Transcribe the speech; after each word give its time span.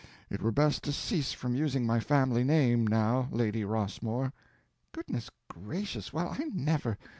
It 0.31 0.41
were 0.41 0.51
best 0.51 0.81
to 0.85 0.91
cease 0.91 1.31
from 1.31 1.53
using 1.53 1.85
my 1.85 1.99
family 1.99 2.43
name, 2.43 2.87
now, 2.87 3.27
Lady 3.29 3.63
Rossmore." 3.63 4.33
"Goodness 4.93 5.29
gracious, 5.47 6.11
well, 6.11 6.29
I 6.29 6.45
never! 6.45 6.97